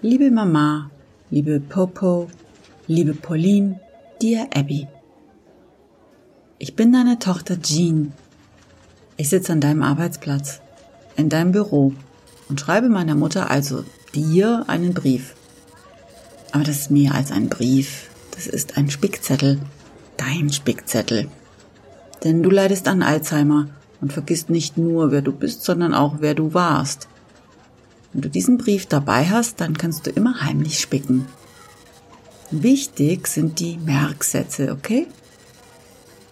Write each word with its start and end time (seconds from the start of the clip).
Liebe 0.00 0.30
Mama, 0.30 0.92
liebe 1.28 1.58
Popo, 1.58 2.28
liebe 2.86 3.14
Pauline, 3.14 3.80
dir 4.22 4.48
Abby. 4.54 4.86
Ich 6.60 6.76
bin 6.76 6.92
deine 6.92 7.18
Tochter 7.18 7.60
Jean. 7.60 8.12
Ich 9.16 9.28
sitze 9.28 9.50
an 9.50 9.60
deinem 9.60 9.82
Arbeitsplatz, 9.82 10.60
in 11.16 11.28
deinem 11.28 11.50
Büro 11.50 11.94
und 12.48 12.60
schreibe 12.60 12.88
meiner 12.88 13.16
Mutter, 13.16 13.50
also 13.50 13.84
dir, 14.14 14.66
einen 14.68 14.94
Brief. 14.94 15.34
Aber 16.52 16.62
das 16.62 16.76
ist 16.82 16.90
mehr 16.92 17.16
als 17.16 17.32
ein 17.32 17.48
Brief. 17.48 18.08
Das 18.36 18.46
ist 18.46 18.76
ein 18.76 18.90
Spickzettel. 18.90 19.58
Dein 20.16 20.52
Spickzettel. 20.52 21.26
Denn 22.22 22.44
du 22.44 22.50
leidest 22.50 22.86
an 22.86 23.02
Alzheimer 23.02 23.66
und 24.00 24.12
vergisst 24.12 24.48
nicht 24.48 24.78
nur, 24.78 25.10
wer 25.10 25.22
du 25.22 25.32
bist, 25.32 25.64
sondern 25.64 25.92
auch, 25.92 26.18
wer 26.20 26.34
du 26.34 26.54
warst. 26.54 27.08
Wenn 28.18 28.22
du 28.22 28.30
diesen 28.30 28.58
Brief 28.58 28.86
dabei 28.86 29.26
hast, 29.26 29.60
dann 29.60 29.78
kannst 29.78 30.04
du 30.04 30.10
immer 30.10 30.40
heimlich 30.42 30.80
spicken. 30.80 31.26
Wichtig 32.50 33.28
sind 33.28 33.60
die 33.60 33.76
Merksätze, 33.76 34.72
okay? 34.72 35.06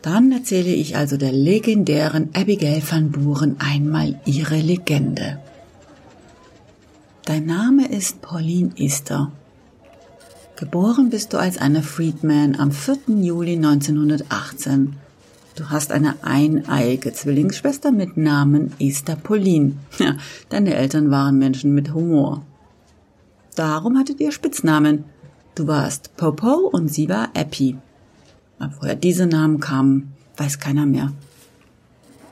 Dann 0.02 0.32
erzähle 0.32 0.74
ich 0.74 0.96
also 0.96 1.16
der 1.16 1.30
legendären 1.30 2.30
Abigail 2.34 2.82
van 2.90 3.12
Buren 3.12 3.60
einmal 3.60 4.20
ihre 4.24 4.56
Legende. 4.56 5.38
Dein 7.24 7.46
Name 7.46 7.86
ist 7.86 8.20
Pauline 8.20 8.72
Easter. 8.74 9.30
Geboren 10.56 11.08
bist 11.10 11.34
du 11.34 11.38
als 11.38 11.56
Anna 11.56 11.82
Friedman 11.82 12.56
am 12.56 12.72
4. 12.72 12.96
Juli 13.22 13.54
1918. 13.54 14.96
Du 15.56 15.70
hast 15.70 15.90
eine 15.90 16.22
eineige 16.22 17.14
Zwillingsschwester 17.14 17.90
mit 17.90 18.18
Namen 18.18 18.74
Esther 18.78 19.16
Pauline. 19.16 19.72
Ja, 19.98 20.18
deine 20.50 20.74
Eltern 20.74 21.10
waren 21.10 21.38
Menschen 21.38 21.74
mit 21.74 21.94
Humor. 21.94 22.42
Darum 23.54 23.96
hattet 23.96 24.20
ihr 24.20 24.32
Spitznamen. 24.32 25.04
Du 25.54 25.66
warst 25.66 26.14
Popo 26.18 26.68
und 26.70 26.88
sie 26.88 27.08
war. 27.08 27.30
Aber 28.58 28.74
woher 28.80 28.96
diese 28.96 29.26
Namen 29.26 29.58
kamen, 29.58 30.12
weiß 30.36 30.58
keiner 30.60 30.84
mehr. 30.84 31.12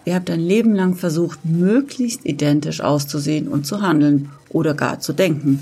Ihr 0.05 0.17
habt 0.17 0.29
ein 0.29 0.41
Leben 0.41 0.75
lang 0.75 0.95
versucht, 0.95 1.47
möglichst 1.47 2.27
identisch 2.27 2.83
auszusehen 2.83 3.49
und 3.49 3.65
zu 3.67 3.81
handeln 3.81 4.29
oder 4.51 4.75
gar 4.75 5.01
zu 5.01 5.15
denken. 5.15 5.61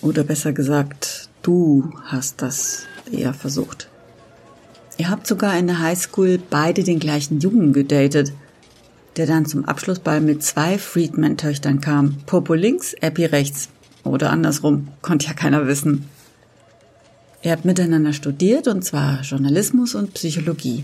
Oder 0.00 0.24
besser 0.24 0.54
gesagt, 0.54 1.28
du 1.42 1.92
hast 2.04 2.40
das 2.40 2.86
eher 3.12 3.34
versucht. 3.34 3.87
Ihr 4.98 5.10
habt 5.10 5.28
sogar 5.28 5.56
in 5.56 5.68
der 5.68 5.78
Highschool 5.78 6.40
beide 6.50 6.82
den 6.82 6.98
gleichen 6.98 7.38
Jungen 7.38 7.72
gedatet, 7.72 8.32
der 9.16 9.26
dann 9.26 9.46
zum 9.46 9.64
Abschlussball 9.64 10.20
mit 10.20 10.42
zwei 10.42 10.76
Friedman-Töchtern 10.76 11.80
kam. 11.80 12.16
Popo 12.26 12.54
links, 12.54 12.94
Epi 12.94 13.24
rechts. 13.24 13.68
Oder 14.02 14.30
andersrum, 14.30 14.88
konnte 15.00 15.28
ja 15.28 15.34
keiner 15.34 15.68
wissen. 15.68 16.08
Ihr 17.42 17.52
habt 17.52 17.64
miteinander 17.64 18.12
studiert, 18.12 18.66
und 18.66 18.84
zwar 18.84 19.22
Journalismus 19.22 19.94
und 19.94 20.14
Psychologie. 20.14 20.82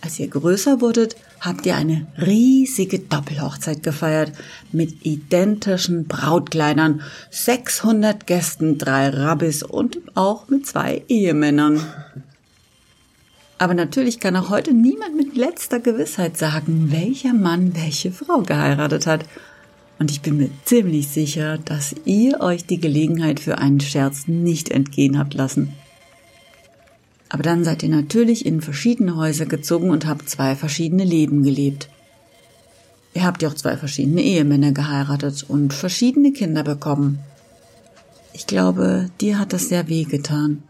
Als 0.00 0.18
ihr 0.18 0.26
größer 0.26 0.80
wurdet, 0.80 1.14
habt 1.40 1.66
ihr 1.66 1.76
eine 1.76 2.08
riesige 2.18 2.98
Doppelhochzeit 2.98 3.84
gefeiert 3.84 4.32
mit 4.72 5.06
identischen 5.06 6.06
Brautkleidern, 6.08 7.02
600 7.30 8.26
Gästen, 8.26 8.78
drei 8.78 9.10
Rabbis 9.10 9.62
und 9.62 10.00
auch 10.16 10.48
mit 10.48 10.66
zwei 10.66 11.02
Ehemännern. 11.06 11.80
Aber 13.60 13.74
natürlich 13.74 14.20
kann 14.20 14.36
auch 14.36 14.48
heute 14.48 14.72
niemand 14.72 15.14
mit 15.18 15.36
letzter 15.36 15.80
Gewissheit 15.80 16.38
sagen, 16.38 16.90
welcher 16.90 17.34
Mann 17.34 17.74
welche 17.74 18.10
Frau 18.10 18.40
geheiratet 18.40 19.06
hat. 19.06 19.26
Und 19.98 20.10
ich 20.10 20.22
bin 20.22 20.38
mir 20.38 20.48
ziemlich 20.64 21.08
sicher, 21.08 21.58
dass 21.58 21.94
ihr 22.06 22.40
euch 22.40 22.64
die 22.64 22.80
Gelegenheit 22.80 23.38
für 23.38 23.58
einen 23.58 23.80
Scherz 23.80 24.26
nicht 24.28 24.70
entgehen 24.70 25.18
habt 25.18 25.34
lassen. 25.34 25.74
Aber 27.28 27.42
dann 27.42 27.62
seid 27.62 27.82
ihr 27.82 27.90
natürlich 27.90 28.46
in 28.46 28.62
verschiedene 28.62 29.16
Häuser 29.16 29.44
gezogen 29.44 29.90
und 29.90 30.06
habt 30.06 30.30
zwei 30.30 30.56
verschiedene 30.56 31.04
Leben 31.04 31.42
gelebt. 31.42 31.90
Ihr 33.12 33.24
habt 33.24 33.42
ja 33.42 33.50
auch 33.50 33.54
zwei 33.54 33.76
verschiedene 33.76 34.22
Ehemänner 34.22 34.72
geheiratet 34.72 35.44
und 35.46 35.74
verschiedene 35.74 36.32
Kinder 36.32 36.62
bekommen. 36.62 37.18
Ich 38.32 38.46
glaube, 38.46 39.10
dir 39.20 39.38
hat 39.38 39.52
das 39.52 39.68
sehr 39.68 39.86
weh 39.88 40.04
getan. 40.04 40.62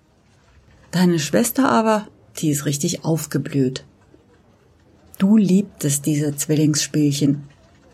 Deine 0.91 1.21
Schwester 1.21 1.71
aber 1.71 2.09
die 2.41 2.51
ist 2.51 2.67
richtig 2.67 3.05
aufgeblüht. 3.05 3.85
Du 5.19 5.37
liebtest 5.37 6.07
diese 6.07 6.35
Zwillingsspielchen. 6.35 7.45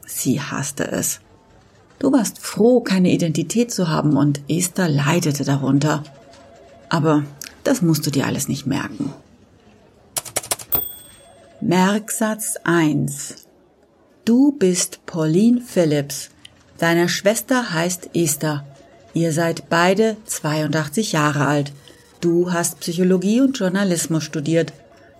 Sie 0.06 0.40
hasste 0.40 0.90
es. 0.90 1.20
Du 1.98 2.12
warst 2.12 2.38
froh, 2.38 2.80
keine 2.80 3.10
Identität 3.10 3.72
zu 3.72 3.88
haben 3.88 4.16
und 4.16 4.40
Esther 4.48 4.88
leidete 4.88 5.44
darunter. 5.44 6.04
Aber 6.88 7.24
das 7.64 7.82
musst 7.82 8.06
du 8.06 8.10
dir 8.10 8.26
alles 8.26 8.48
nicht 8.48 8.66
merken. 8.66 9.12
Merksatz 11.60 12.56
1. 12.62 13.46
Du 14.24 14.52
bist 14.52 15.04
Pauline 15.06 15.60
Phillips. 15.60 16.30
Deine 16.78 17.08
Schwester 17.08 17.72
heißt 17.72 18.10
Esther. 18.14 18.64
Ihr 19.14 19.32
seid 19.32 19.68
beide 19.70 20.16
82 20.26 21.12
Jahre 21.12 21.46
alt. 21.46 21.72
Du 22.26 22.50
hast 22.50 22.80
Psychologie 22.80 23.40
und 23.40 23.56
Journalismus 23.56 24.24
studiert. 24.24 24.72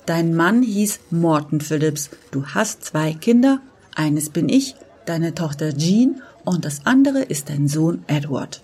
Dein 0.07 0.35
Mann 0.35 0.65
hieß 0.65 0.99
Morton 1.11 1.61
Phillips. 1.61 2.11
Du 2.33 2.47
hast 2.47 2.85
zwei 2.85 3.13
Kinder. 3.13 3.61
Eines 3.95 4.29
bin 4.29 4.49
ich, 4.49 4.75
deine 5.05 5.33
Tochter 5.33 5.73
Jean 5.77 6.21
und 6.45 6.65
das 6.65 6.85
andere 6.85 7.23
ist 7.23 7.49
dein 7.49 7.69
Sohn 7.69 8.03
Edward. 8.09 8.61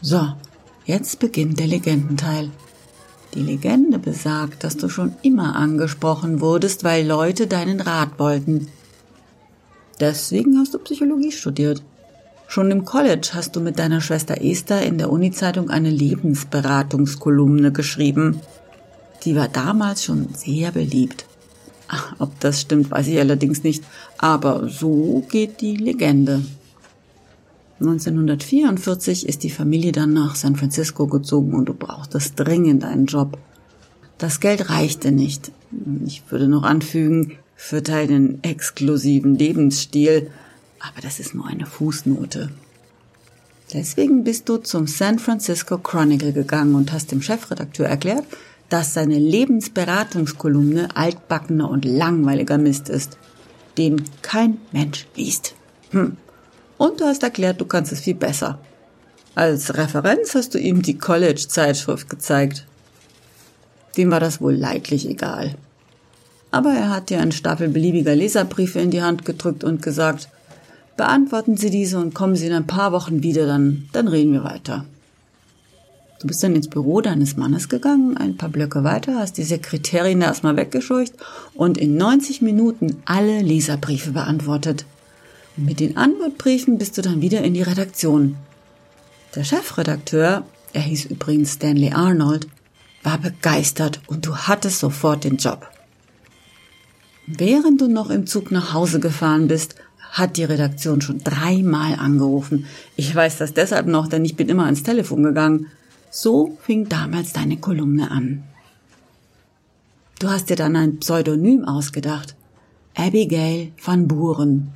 So, 0.00 0.32
jetzt 0.86 1.18
beginnt 1.18 1.60
der 1.60 1.66
Legendenteil. 1.66 2.52
Die 3.34 3.42
Legende 3.42 3.98
besagt, 3.98 4.64
dass 4.64 4.78
du 4.78 4.88
schon 4.88 5.14
immer 5.20 5.56
angesprochen 5.56 6.40
wurdest, 6.40 6.84
weil 6.84 7.06
Leute 7.06 7.46
deinen 7.46 7.82
Rat 7.82 8.18
wollten. 8.18 8.68
Deswegen 10.00 10.58
hast 10.58 10.72
du 10.72 10.78
Psychologie 10.78 11.32
studiert. 11.32 11.82
Schon 12.50 12.70
im 12.70 12.86
College 12.86 13.28
hast 13.34 13.56
du 13.56 13.60
mit 13.60 13.78
deiner 13.78 14.00
Schwester 14.00 14.42
Esther 14.42 14.80
in 14.82 14.96
der 14.96 15.10
Uni-Zeitung 15.10 15.68
eine 15.68 15.90
Lebensberatungskolumne 15.90 17.72
geschrieben. 17.72 18.40
Die 19.24 19.36
war 19.36 19.48
damals 19.48 20.02
schon 20.02 20.30
sehr 20.34 20.72
beliebt. 20.72 21.26
Ach, 21.88 22.14
ob 22.18 22.40
das 22.40 22.62
stimmt, 22.62 22.90
weiß 22.90 23.06
ich 23.08 23.18
allerdings 23.18 23.64
nicht, 23.64 23.84
aber 24.16 24.66
so 24.70 25.22
geht 25.28 25.60
die 25.60 25.76
Legende. 25.76 26.40
1944 27.80 29.28
ist 29.28 29.42
die 29.42 29.50
Familie 29.50 29.92
dann 29.92 30.14
nach 30.14 30.34
San 30.34 30.56
Francisco 30.56 31.06
gezogen 31.06 31.52
und 31.52 31.66
du 31.66 31.74
brauchtest 31.74 32.40
dringend 32.40 32.82
einen 32.82 33.04
Job. 33.04 33.36
Das 34.16 34.40
Geld 34.40 34.70
reichte 34.70 35.12
nicht. 35.12 35.52
Ich 36.06 36.22
würde 36.30 36.48
noch 36.48 36.62
anfügen, 36.62 37.34
für 37.54 37.82
deinen 37.82 38.42
exklusiven 38.42 39.34
Lebensstil 39.34 40.30
aber 40.80 41.00
das 41.02 41.20
ist 41.20 41.34
nur 41.34 41.46
eine 41.46 41.66
Fußnote. 41.66 42.50
Deswegen 43.72 44.24
bist 44.24 44.48
du 44.48 44.56
zum 44.56 44.86
San 44.86 45.18
Francisco 45.18 45.78
Chronicle 45.78 46.32
gegangen 46.32 46.74
und 46.74 46.92
hast 46.92 47.12
dem 47.12 47.20
Chefredakteur 47.20 47.86
erklärt, 47.86 48.24
dass 48.68 48.94
seine 48.94 49.18
Lebensberatungskolumne 49.18 50.96
altbackener 50.96 51.68
und 51.68 51.84
langweiliger 51.84 52.58
Mist 52.58 52.88
ist, 52.88 53.18
den 53.76 54.02
kein 54.22 54.58
Mensch 54.72 55.06
liest. 55.16 55.54
Hm. 55.90 56.16
Und 56.76 57.00
du 57.00 57.04
hast 57.04 57.22
erklärt, 57.22 57.60
du 57.60 57.66
kannst 57.66 57.92
es 57.92 58.00
viel 58.00 58.14
besser. 58.14 58.58
Als 59.34 59.76
Referenz 59.76 60.34
hast 60.34 60.54
du 60.54 60.58
ihm 60.58 60.82
die 60.82 60.98
College-Zeitschrift 60.98 62.08
gezeigt. 62.08 62.66
Dem 63.96 64.10
war 64.10 64.20
das 64.20 64.40
wohl 64.40 64.54
leidlich 64.54 65.08
egal. 65.08 65.54
Aber 66.50 66.70
er 66.70 66.90
hat 66.90 67.10
dir 67.10 67.20
einen 67.20 67.32
Stapel 67.32 67.68
beliebiger 67.68 68.14
Leserbriefe 68.14 68.80
in 68.80 68.90
die 68.90 69.02
Hand 69.02 69.24
gedrückt 69.24 69.64
und 69.64 69.82
gesagt, 69.82 70.28
Beantworten 70.98 71.56
Sie 71.56 71.70
diese 71.70 71.96
und 72.00 72.12
kommen 72.12 72.34
Sie 72.34 72.48
in 72.48 72.52
ein 72.52 72.66
paar 72.66 72.90
Wochen 72.90 73.22
wieder, 73.22 73.46
dann, 73.46 73.88
dann 73.92 74.08
reden 74.08 74.32
wir 74.32 74.42
weiter. 74.42 74.84
Du 76.20 76.26
bist 76.26 76.42
dann 76.42 76.56
ins 76.56 76.66
Büro 76.66 77.00
deines 77.00 77.36
Mannes 77.36 77.68
gegangen, 77.68 78.16
ein 78.16 78.36
paar 78.36 78.48
Blöcke 78.48 78.82
weiter, 78.82 79.14
hast 79.14 79.38
die 79.38 79.44
Sekretärin 79.44 80.20
erstmal 80.20 80.56
weggescheucht 80.56 81.12
und 81.54 81.78
in 81.78 81.96
90 81.96 82.42
Minuten 82.42 82.96
alle 83.04 83.40
Leserbriefe 83.42 84.10
beantwortet. 84.10 84.86
Und 85.56 85.66
mit 85.66 85.78
den 85.78 85.96
Antwortbriefen 85.96 86.78
bist 86.78 86.98
du 86.98 87.02
dann 87.02 87.22
wieder 87.22 87.42
in 87.42 87.54
die 87.54 87.62
Redaktion. 87.62 88.36
Der 89.36 89.44
Chefredakteur, 89.44 90.42
er 90.72 90.82
hieß 90.82 91.04
übrigens 91.04 91.52
Stanley 91.52 91.92
Arnold, 91.92 92.48
war 93.04 93.18
begeistert 93.18 94.00
und 94.08 94.26
du 94.26 94.34
hattest 94.34 94.80
sofort 94.80 95.22
den 95.22 95.36
Job. 95.36 95.64
Während 97.28 97.80
du 97.80 97.86
noch 97.86 98.10
im 98.10 98.26
Zug 98.26 98.50
nach 98.50 98.72
Hause 98.72 98.98
gefahren 98.98 99.46
bist, 99.46 99.76
hat 100.10 100.36
die 100.36 100.44
Redaktion 100.44 101.00
schon 101.00 101.22
dreimal 101.22 101.94
angerufen. 101.94 102.66
Ich 102.96 103.14
weiß 103.14 103.38
das 103.38 103.54
deshalb 103.54 103.86
noch, 103.86 104.08
denn 104.08 104.24
ich 104.24 104.36
bin 104.36 104.48
immer 104.48 104.64
ans 104.64 104.82
Telefon 104.82 105.22
gegangen. 105.22 105.66
So 106.10 106.56
fing 106.62 106.88
damals 106.88 107.32
deine 107.32 107.58
Kolumne 107.58 108.10
an. 108.10 108.44
Du 110.18 110.28
hast 110.28 110.50
dir 110.50 110.56
dann 110.56 110.74
ein 110.76 110.98
Pseudonym 110.98 111.64
ausgedacht. 111.64 112.34
Abigail 112.96 113.72
van 113.82 114.08
Buren. 114.08 114.72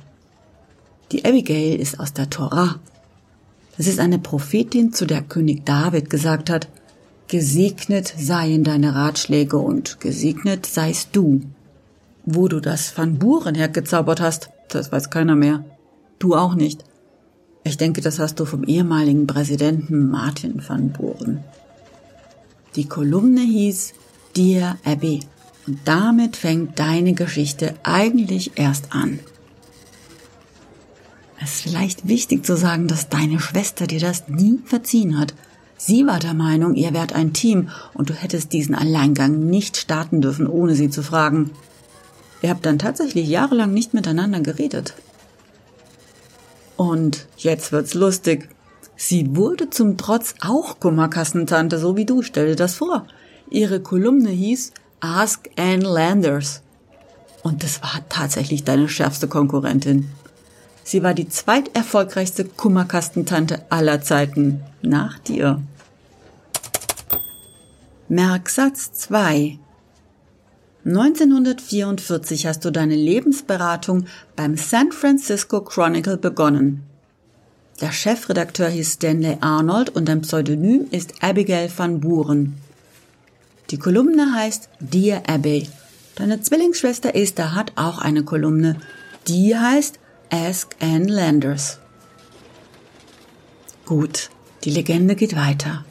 Die 1.11 1.25
Abigail 1.25 1.79
ist 1.79 1.99
aus 1.99 2.13
der 2.13 2.29
Torah. 2.29 2.79
Das 3.77 3.87
ist 3.87 3.99
eine 3.99 4.19
Prophetin, 4.19 4.93
zu 4.93 5.05
der 5.05 5.21
König 5.21 5.65
David 5.65 6.09
gesagt 6.09 6.49
hat, 6.49 6.67
Gesegnet 7.27 8.13
seien 8.15 8.63
deine 8.63 8.93
Ratschläge 8.93 9.57
und 9.57 9.99
gesegnet 9.99 10.65
seist 10.65 11.09
du. 11.13 11.41
Wo 12.25 12.47
du 12.47 12.59
das 12.59 12.95
Van 12.97 13.17
Buren 13.17 13.55
hergezaubert 13.55 14.21
hast, 14.21 14.49
das 14.75 14.91
weiß 14.91 15.09
keiner 15.09 15.35
mehr. 15.35 15.63
Du 16.19 16.35
auch 16.35 16.55
nicht. 16.55 16.83
Ich 17.63 17.77
denke, 17.77 18.01
das 18.01 18.19
hast 18.19 18.39
du 18.39 18.45
vom 18.45 18.63
ehemaligen 18.63 19.25
Präsidenten 19.27 20.09
Martin 20.09 20.61
van 20.67 20.91
Buren. 20.91 21.43
Die 22.75 22.87
Kolumne 22.87 23.41
hieß 23.41 23.93
Dear 24.35 24.77
Abby 24.83 25.21
und 25.67 25.79
damit 25.85 26.35
fängt 26.35 26.79
deine 26.79 27.13
Geschichte 27.13 27.75
eigentlich 27.83 28.53
erst 28.55 28.93
an. 28.93 29.19
Es 31.41 31.55
ist 31.55 31.61
vielleicht 31.61 32.07
wichtig 32.07 32.45
zu 32.45 32.55
sagen, 32.55 32.87
dass 32.87 33.09
deine 33.09 33.39
Schwester 33.39 33.85
dir 33.85 33.99
das 33.99 34.27
nie 34.27 34.59
verziehen 34.65 35.19
hat. 35.19 35.33
Sie 35.77 36.05
war 36.05 36.19
der 36.19 36.33
Meinung, 36.33 36.75
ihr 36.75 36.93
wärt 36.93 37.13
ein 37.13 37.33
Team 37.33 37.69
und 37.93 38.09
du 38.09 38.13
hättest 38.13 38.53
diesen 38.53 38.75
Alleingang 38.75 39.47
nicht 39.47 39.77
starten 39.77 40.21
dürfen, 40.21 40.47
ohne 40.47 40.75
sie 40.75 40.89
zu 40.89 41.03
fragen. 41.03 41.51
Ihr 42.43 42.49
habt 42.49 42.65
dann 42.65 42.77
tatsächlich 42.77 43.29
jahrelang 43.29 43.73
nicht 43.73 43.93
miteinander 43.93 44.41
geredet. 44.41 44.93
Und 46.75 47.25
jetzt 47.37 47.71
wird's 47.71 47.93
lustig. 47.93 48.49
Sie 48.97 49.37
wurde 49.37 49.69
zum 49.69 49.97
Trotz 49.97 50.35
auch 50.41 50.81
Kummerkassentante, 50.81 51.79
so 51.79 51.95
wie 51.95 52.05
du. 52.05 52.21
Stell 52.21 52.47
dir 52.49 52.55
das 52.57 52.75
vor. 52.75 53.07
Ihre 53.49 53.79
Kolumne 53.79 54.29
hieß 54.29 54.73
Ask 54.99 55.49
Anne 55.55 55.85
Landers. 55.85 56.61
Und 57.43 57.63
das 57.63 57.81
war 57.81 58.01
tatsächlich 58.09 58.65
deine 58.65 58.89
schärfste 58.89 59.29
Konkurrentin. 59.29 60.09
Sie 60.83 61.01
war 61.01 61.13
die 61.13 61.29
zweiterfolgreichste 61.29 62.43
Kummerkastentante 62.43 63.61
aller 63.69 64.01
Zeiten, 64.01 64.61
nach 64.81 65.17
dir. 65.17 65.61
Merksatz 68.09 68.91
2 68.91 69.59
1944 70.85 72.45
hast 72.45 72.65
du 72.65 72.71
deine 72.71 72.95
Lebensberatung 72.95 74.05
beim 74.35 74.57
San 74.57 74.91
Francisco 74.91 75.61
Chronicle 75.61 76.17
begonnen. 76.17 76.83
Der 77.79 77.93
Chefredakteur 77.93 78.67
hieß 78.67 78.93
Stanley 78.93 79.37
Arnold 79.39 79.89
und 79.89 80.09
dein 80.09 80.21
Pseudonym 80.21 80.87
ist 80.91 81.23
Abigail 81.23 81.71
van 81.75 82.01
Buren. 82.01 82.55
Die 83.71 83.79
Kolumne 83.79 84.33
heißt 84.35 84.69
Dear 84.81 85.23
Abby. 85.27 85.69
Deine 86.15 86.41
Zwillingsschwester 86.41 87.15
Esther 87.15 87.55
hat 87.55 87.71
auch 87.75 87.99
eine 87.99 88.23
Kolumne. 88.23 88.75
Die 89.27 89.57
heißt 89.57 89.99
Ask 90.29 90.75
Anne 90.81 91.07
Landers. 91.07 91.79
Gut, 93.85 94.29
die 94.65 94.69
Legende 94.69 95.15
geht 95.15 95.35
weiter. 95.35 95.85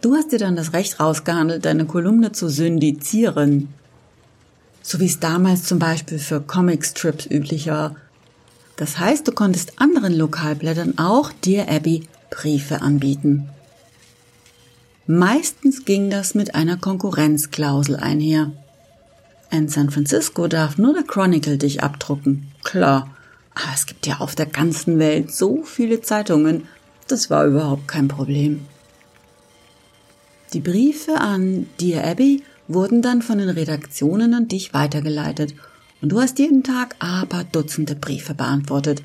Du 0.00 0.14
hast 0.14 0.30
dir 0.32 0.38
dann 0.38 0.56
das 0.56 0.72
Recht 0.72 1.00
rausgehandelt, 1.00 1.64
deine 1.64 1.86
Kolumne 1.86 2.32
zu 2.32 2.48
syndizieren. 2.48 3.68
So 4.82 5.00
wie 5.00 5.06
es 5.06 5.20
damals 5.20 5.64
zum 5.64 5.78
Beispiel 5.78 6.18
für 6.18 6.40
Comicstrips 6.40 7.26
üblich 7.26 7.68
war. 7.68 7.96
Das 8.76 8.98
heißt, 8.98 9.26
du 9.28 9.32
konntest 9.32 9.80
anderen 9.80 10.12
Lokalblättern 10.12 10.98
auch 10.98 11.30
Dear 11.44 11.68
Abby 11.68 12.08
Briefe 12.30 12.82
anbieten. 12.82 13.48
Meistens 15.06 15.84
ging 15.84 16.10
das 16.10 16.34
mit 16.34 16.54
einer 16.54 16.76
Konkurrenzklausel 16.76 17.96
einher. 17.96 18.52
In 19.50 19.68
San 19.68 19.90
Francisco 19.90 20.48
darf 20.48 20.78
nur 20.78 20.94
der 20.94 21.02
Chronicle 21.02 21.58
dich 21.58 21.82
abdrucken. 21.82 22.50
Klar, 22.62 23.14
aber 23.54 23.74
es 23.74 23.86
gibt 23.86 24.06
ja 24.06 24.18
auf 24.18 24.34
der 24.34 24.46
ganzen 24.46 24.98
Welt 24.98 25.32
so 25.32 25.62
viele 25.62 26.00
Zeitungen, 26.00 26.66
das 27.08 27.28
war 27.28 27.44
überhaupt 27.44 27.88
kein 27.88 28.08
Problem. 28.08 28.66
Die 30.52 30.60
Briefe 30.60 31.20
an 31.20 31.66
Dear 31.80 32.04
Abby 32.04 32.42
wurden 32.68 33.02
dann 33.02 33.22
von 33.22 33.38
den 33.38 33.48
Redaktionen 33.48 34.34
an 34.34 34.48
dich 34.48 34.74
weitergeleitet 34.74 35.54
und 36.00 36.10
du 36.10 36.20
hast 36.20 36.38
jeden 36.38 36.62
Tag 36.62 36.96
aber 36.98 37.44
Dutzende 37.44 37.94
Briefe 37.94 38.34
beantwortet. 38.34 39.02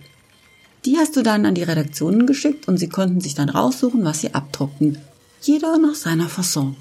Die 0.86 0.98
hast 0.98 1.16
du 1.16 1.24
dann 1.24 1.46
an 1.46 1.56
die 1.56 1.64
Redaktionen 1.64 2.28
geschickt 2.28 2.68
und 2.68 2.78
sie 2.78 2.90
konnten 2.90 3.22
sich 3.22 3.36
dann 3.36 3.50
raussuchen, 3.50 4.04
was 4.06 4.22
sie 4.22 4.34
abdruckten. 4.34 4.98
Jeder 5.42 5.78
nach 5.78 5.96
seiner 5.96 6.30
Fasson. 6.30 6.76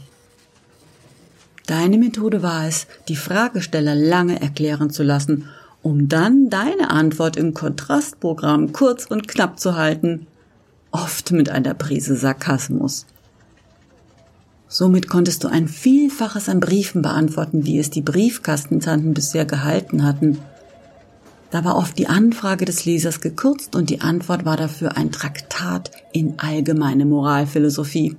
Deine 1.66 1.98
Methode 1.98 2.42
war 2.42 2.66
es, 2.66 2.86
die 3.08 3.16
Fragesteller 3.16 3.94
lange 3.94 4.40
erklären 4.40 4.90
zu 4.90 5.02
lassen 5.02 5.48
um 5.86 6.08
dann 6.08 6.50
deine 6.50 6.90
Antwort 6.90 7.36
im 7.36 7.54
Kontrastprogramm 7.54 8.72
kurz 8.72 9.06
und 9.06 9.28
knapp 9.28 9.60
zu 9.60 9.76
halten, 9.76 10.26
oft 10.90 11.30
mit 11.30 11.48
einer 11.48 11.74
Prise 11.74 12.16
Sarkasmus. 12.16 13.06
Somit 14.78 15.08
konntest 15.08 15.42
du 15.42 15.48
ein 15.48 15.68
Vielfaches 15.68 16.50
an 16.50 16.60
Briefen 16.60 17.00
beantworten, 17.00 17.64
wie 17.64 17.78
es 17.78 17.88
die 17.88 18.02
Briefkastentanten 18.02 19.14
bisher 19.14 19.46
gehalten 19.46 20.04
hatten. 20.04 20.36
Da 21.50 21.64
war 21.64 21.78
oft 21.78 21.96
die 21.96 22.08
Anfrage 22.08 22.66
des 22.66 22.84
Lesers 22.84 23.22
gekürzt 23.22 23.74
und 23.74 23.88
die 23.88 24.02
Antwort 24.02 24.44
war 24.44 24.58
dafür 24.58 24.98
ein 24.98 25.12
Traktat 25.12 25.92
in 26.12 26.38
allgemeine 26.38 27.06
Moralphilosophie. 27.06 28.16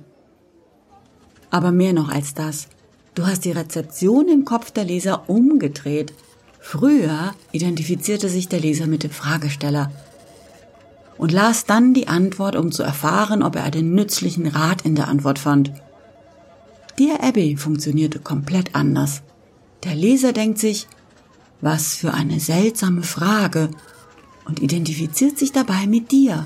Aber 1.48 1.70
mehr 1.70 1.92
noch 1.92 2.08
als 2.08 2.34
das. 2.34 2.66
Du 3.14 3.24
hast 3.24 3.44
die 3.44 3.52
Rezeption 3.52 4.26
im 4.26 4.44
Kopf 4.44 4.72
der 4.72 4.82
Leser 4.82 5.30
umgedreht 5.30 6.12
Früher 6.58 7.34
identifizierte 7.52 8.28
sich 8.28 8.48
der 8.48 8.58
Leser 8.58 8.88
mit 8.88 9.04
dem 9.04 9.12
Fragesteller 9.12 9.92
und 11.18 11.30
las 11.30 11.66
dann 11.66 11.94
die 11.94 12.08
Antwort, 12.08 12.56
um 12.56 12.72
zu 12.72 12.82
erfahren, 12.82 13.44
ob 13.44 13.54
er 13.54 13.62
einen 13.62 13.94
nützlichen 13.94 14.48
Rat 14.48 14.82
in 14.82 14.96
der 14.96 15.06
Antwort 15.06 15.38
fand. 15.38 15.70
Dear 16.98 17.22
Abby 17.22 17.56
funktionierte 17.56 18.18
komplett 18.18 18.74
anders. 18.74 19.22
Der 19.84 19.94
Leser 19.94 20.32
denkt 20.32 20.58
sich, 20.58 20.88
was 21.60 21.94
für 21.94 22.12
eine 22.12 22.40
seltsame 22.40 23.04
Frage 23.04 23.70
und 24.46 24.60
identifiziert 24.60 25.38
sich 25.38 25.52
dabei 25.52 25.86
mit 25.86 26.10
dir. 26.10 26.44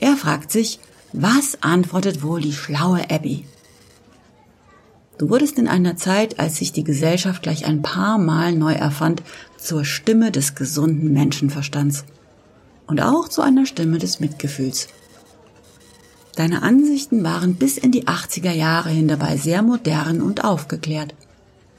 Er 0.00 0.16
fragt 0.16 0.50
sich, 0.50 0.80
was 1.12 1.62
antwortet 1.62 2.24
wohl 2.24 2.40
die 2.40 2.52
schlaue 2.52 3.08
Abby? 3.08 3.44
Du 5.16 5.30
wurdest 5.30 5.60
in 5.60 5.68
einer 5.68 5.96
Zeit, 5.96 6.40
als 6.40 6.56
sich 6.56 6.72
die 6.72 6.82
Gesellschaft 6.82 7.44
gleich 7.44 7.64
ein 7.64 7.82
paar 7.82 8.18
Mal 8.18 8.52
neu 8.52 8.72
erfand, 8.72 9.22
zur 9.58 9.84
Stimme 9.84 10.32
des 10.32 10.56
gesunden 10.56 11.12
Menschenverstands 11.12 12.04
und 12.88 13.00
auch 13.00 13.28
zu 13.28 13.42
einer 13.42 13.64
Stimme 13.64 13.98
des 13.98 14.18
Mitgefühls. 14.18 14.88
Deine 16.36 16.62
Ansichten 16.62 17.22
waren 17.22 17.54
bis 17.54 17.78
in 17.78 17.92
die 17.92 18.06
80er 18.06 18.50
Jahre 18.50 18.90
hin 18.90 19.06
dabei 19.06 19.36
sehr 19.36 19.62
modern 19.62 20.20
und 20.20 20.44
aufgeklärt. 20.44 21.14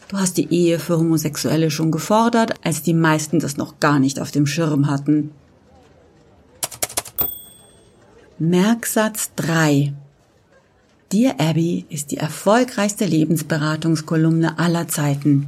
Du 0.08 0.18
hast 0.18 0.38
die 0.38 0.54
Ehe 0.54 0.80
für 0.80 0.98
Homosexuelle 0.98 1.72
schon 1.72 1.92
gefordert, 1.92 2.54
als 2.64 2.84
die 2.84 2.94
meisten 2.94 3.40
das 3.40 3.58
noch 3.58 3.80
gar 3.80 4.00
nicht 4.00 4.20
auf 4.20 4.32
dem 4.32 4.46
Schirm 4.46 4.88
hatten. 4.88 5.32
Merksatz 8.38 9.32
3 9.36 9.94
Dear 11.12 11.36
Abby 11.40 11.86
ist 11.90 12.12
die 12.12 12.18
erfolgreichste 12.18 13.06
Lebensberatungskolumne 13.06 14.60
aller 14.60 14.88
Zeiten. 14.88 15.48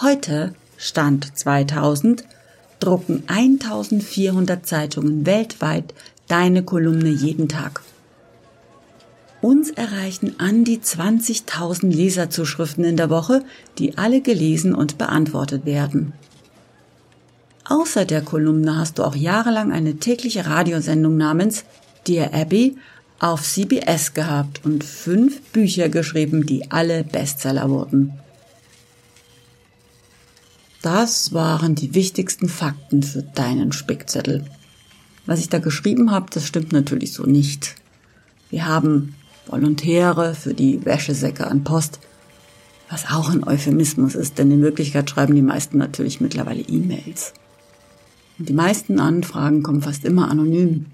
Heute, 0.00 0.54
Stand 0.76 1.36
2000, 1.36 2.24
drucken 2.80 3.24
1400 3.26 4.66
Zeitungen 4.66 5.26
weltweit 5.26 5.94
deine 6.28 6.62
Kolumne 6.62 7.08
jeden 7.08 7.48
Tag. 7.48 7.82
Uns 9.42 9.70
erreichen 9.70 10.36
an 10.38 10.62
die 10.62 10.78
20.000 10.78 11.88
Leserzuschriften 11.88 12.84
in 12.84 12.96
der 12.96 13.10
Woche, 13.10 13.44
die 13.76 13.98
alle 13.98 14.20
gelesen 14.20 14.72
und 14.72 14.98
beantwortet 14.98 15.66
werden. 15.66 16.12
Außer 17.64 18.04
der 18.04 18.22
Kolumne 18.22 18.78
hast 18.78 18.98
du 18.98 19.02
auch 19.02 19.16
jahrelang 19.16 19.72
eine 19.72 19.96
tägliche 19.96 20.46
Radiosendung 20.46 21.16
namens 21.16 21.64
Dear 22.06 22.32
Abby 22.32 22.76
auf 23.18 23.42
CBS 23.42 24.14
gehabt 24.14 24.64
und 24.64 24.84
fünf 24.84 25.40
Bücher 25.50 25.88
geschrieben, 25.88 26.46
die 26.46 26.70
alle 26.70 27.02
Bestseller 27.02 27.68
wurden. 27.68 28.12
Das 30.82 31.32
waren 31.32 31.74
die 31.74 31.94
wichtigsten 31.94 32.48
Fakten 32.48 33.02
für 33.02 33.24
deinen 33.24 33.72
Spickzettel. 33.72 34.44
Was 35.26 35.40
ich 35.40 35.48
da 35.48 35.58
geschrieben 35.58 36.12
habe, 36.12 36.26
das 36.30 36.46
stimmt 36.46 36.72
natürlich 36.72 37.12
so 37.12 37.24
nicht. 37.24 37.74
Wir 38.50 38.66
haben 38.66 39.16
Volontäre 39.46 40.34
für 40.34 40.54
die 40.54 40.84
Wäschesäcke 40.84 41.46
an 41.46 41.64
Post, 41.64 41.98
was 42.88 43.10
auch 43.10 43.30
ein 43.30 43.44
Euphemismus 43.44 44.14
ist, 44.14 44.38
denn 44.38 44.50
in 44.50 44.62
Wirklichkeit 44.62 45.08
schreiben 45.08 45.34
die 45.34 45.42
meisten 45.42 45.78
natürlich 45.78 46.20
mittlerweile 46.20 46.60
E-Mails. 46.60 47.32
Und 48.38 48.48
die 48.48 48.54
meisten 48.54 49.00
Anfragen 49.00 49.62
kommen 49.62 49.82
fast 49.82 50.04
immer 50.04 50.30
anonym. 50.30 50.86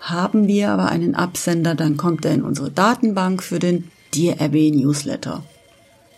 Haben 0.00 0.46
wir 0.46 0.70
aber 0.70 0.88
einen 0.88 1.14
Absender, 1.14 1.74
dann 1.74 1.96
kommt 1.96 2.24
er 2.24 2.32
in 2.32 2.42
unsere 2.42 2.70
Datenbank 2.70 3.42
für 3.42 3.58
den 3.58 3.90
Dear 4.14 4.40
Abby 4.40 4.70
Newsletter. 4.70 5.42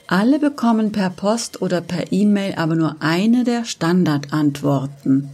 Alle 0.06 0.38
bekommen 0.38 0.92
per 0.92 1.08
Post 1.08 1.62
oder 1.62 1.80
per 1.80 2.12
E-Mail 2.12 2.54
aber 2.56 2.74
nur 2.74 2.96
eine 3.00 3.44
der 3.44 3.64
Standardantworten. 3.64 5.30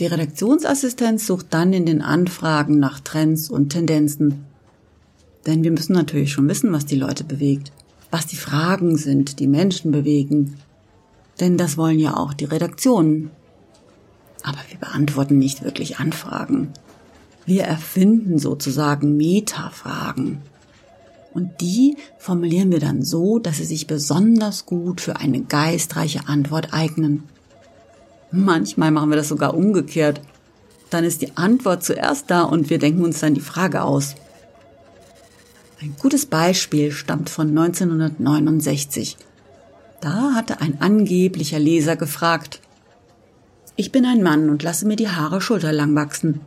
Die 0.00 0.06
Redaktionsassistenz 0.06 1.26
sucht 1.26 1.46
dann 1.50 1.72
in 1.72 1.84
den 1.84 2.02
Anfragen 2.02 2.78
nach 2.78 3.00
Trends 3.00 3.50
und 3.50 3.70
Tendenzen. 3.70 4.44
Denn 5.44 5.64
wir 5.64 5.72
müssen 5.72 5.92
natürlich 5.92 6.32
schon 6.32 6.48
wissen, 6.48 6.72
was 6.72 6.86
die 6.86 6.96
Leute 6.96 7.24
bewegt, 7.24 7.72
was 8.10 8.26
die 8.26 8.36
Fragen 8.36 8.96
sind, 8.96 9.40
die 9.40 9.48
Menschen 9.48 9.90
bewegen. 9.90 10.56
Denn 11.40 11.56
das 11.56 11.76
wollen 11.76 11.98
ja 11.98 12.16
auch 12.16 12.32
die 12.32 12.44
Redaktionen. 12.44 13.30
Aber 14.44 14.58
wir 14.70 14.78
beantworten 14.78 15.38
nicht 15.38 15.64
wirklich 15.64 15.98
Anfragen. 15.98 16.68
Wir 17.44 17.64
erfinden 17.64 18.38
sozusagen 18.38 19.16
Metafragen. 19.16 20.42
Und 21.34 21.60
die 21.60 21.96
formulieren 22.18 22.70
wir 22.70 22.80
dann 22.80 23.02
so, 23.02 23.40
dass 23.40 23.56
sie 23.56 23.64
sich 23.64 23.88
besonders 23.88 24.64
gut 24.64 25.00
für 25.00 25.16
eine 25.16 25.40
geistreiche 25.40 26.28
Antwort 26.28 26.72
eignen. 26.72 27.24
Manchmal 28.30 28.90
machen 28.90 29.10
wir 29.10 29.16
das 29.16 29.28
sogar 29.28 29.54
umgekehrt. 29.54 30.20
Dann 30.90 31.04
ist 31.04 31.22
die 31.22 31.36
Antwort 31.36 31.84
zuerst 31.84 32.30
da 32.30 32.42
und 32.42 32.70
wir 32.70 32.78
denken 32.78 33.04
uns 33.04 33.20
dann 33.20 33.34
die 33.34 33.40
Frage 33.40 33.82
aus. 33.82 34.14
Ein 35.80 35.94
gutes 36.00 36.26
Beispiel 36.26 36.90
stammt 36.90 37.30
von 37.30 37.48
1969. 37.48 39.16
Da 40.00 40.34
hatte 40.34 40.60
ein 40.60 40.80
angeblicher 40.80 41.58
Leser 41.58 41.96
gefragt, 41.96 42.60
ich 43.80 43.92
bin 43.92 44.04
ein 44.04 44.24
Mann 44.24 44.50
und 44.50 44.64
lasse 44.64 44.88
mir 44.88 44.96
die 44.96 45.08
Haare 45.08 45.40
schulterlang 45.40 45.94
wachsen. 45.94 46.40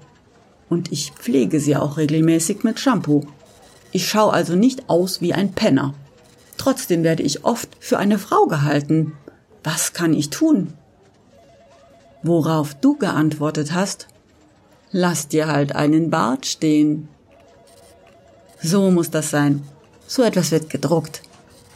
Und 0.67 0.91
ich 0.91 1.11
pflege 1.11 1.61
sie 1.61 1.77
auch 1.77 1.95
regelmäßig 1.95 2.65
mit 2.65 2.77
Shampoo. 2.77 3.25
Ich 3.93 4.09
schaue 4.09 4.33
also 4.33 4.57
nicht 4.57 4.89
aus 4.89 5.21
wie 5.21 5.33
ein 5.33 5.53
Penner. 5.53 5.93
Trotzdem 6.57 7.03
werde 7.03 7.23
ich 7.23 7.45
oft 7.45 7.69
für 7.79 7.99
eine 7.99 8.19
Frau 8.19 8.47
gehalten. 8.47 9.13
Was 9.63 9.93
kann 9.93 10.13
ich 10.13 10.29
tun? 10.29 10.73
Worauf 12.23 12.73
du 12.75 12.97
geantwortet 12.97 13.73
hast, 13.73 14.07
lass 14.91 15.27
dir 15.27 15.47
halt 15.47 15.75
einen 15.75 16.09
Bart 16.09 16.45
stehen. 16.45 17.07
So 18.61 18.91
muss 18.91 19.09
das 19.09 19.31
sein. 19.31 19.63
So 20.07 20.23
etwas 20.23 20.51
wird 20.51 20.69
gedruckt. 20.69 21.23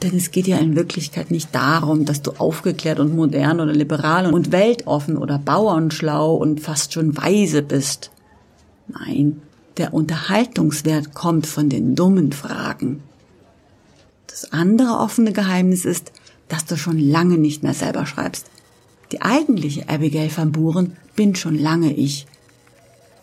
Denn 0.03 0.17
es 0.17 0.31
geht 0.31 0.45
ja 0.45 0.57
in 0.57 0.75
Wirklichkeit 0.75 1.31
nicht 1.31 1.55
darum, 1.55 2.05
dass 2.05 2.21
du 2.21 2.31
aufgeklärt 2.31 2.99
und 2.99 3.15
modern 3.15 3.59
oder 3.59 3.73
liberal 3.73 4.31
und 4.31 4.51
weltoffen 4.51 5.17
oder 5.17 5.39
bauernschlau 5.39 6.35
und 6.35 6.59
fast 6.59 6.93
schon 6.93 7.17
weise 7.17 7.61
bist. 7.61 8.11
Nein, 8.87 9.41
der 9.77 9.93
Unterhaltungswert 9.93 11.13
kommt 11.13 11.47
von 11.47 11.69
den 11.69 11.95
dummen 11.95 12.33
Fragen. 12.33 13.01
Das 14.27 14.51
andere 14.51 14.99
offene 14.99 15.31
Geheimnis 15.31 15.85
ist, 15.85 16.11
dass 16.49 16.65
du 16.65 16.75
schon 16.75 16.99
lange 16.99 17.37
nicht 17.37 17.63
mehr 17.63 17.73
selber 17.73 18.05
schreibst. 18.05 18.47
Die 19.11 19.21
eigentliche 19.21 19.87
Abigail 19.89 20.29
van 20.35 20.51
Buren 20.51 20.97
bin 21.15 21.35
schon 21.35 21.57
lange 21.57 21.93
ich. 21.93 22.25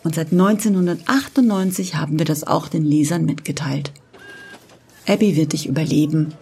Und 0.04 0.14
seit 0.14 0.32
1998 0.32 1.94
haben 1.94 2.18
wir 2.18 2.26
das 2.26 2.44
auch 2.44 2.68
den 2.68 2.84
Lesern 2.84 3.24
mitgeteilt. 3.24 3.92
Abby 5.06 5.36
wird 5.36 5.52
dich 5.52 5.66
überleben. 5.66 6.34